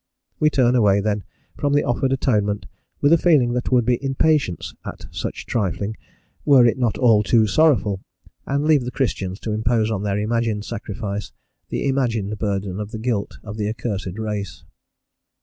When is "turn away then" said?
0.49-1.23